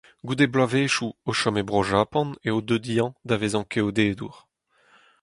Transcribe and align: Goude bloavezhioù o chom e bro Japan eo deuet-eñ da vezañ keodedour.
Goude 0.27 0.45
bloavezhioù 0.53 1.09
o 1.29 1.31
chom 1.39 1.55
e 1.61 1.63
bro 1.67 1.79
Japan 1.89 2.29
eo 2.47 2.57
deuet-eñ 2.67 3.09
da 3.27 3.35
vezañ 3.41 3.65
keodedour. 3.71 4.35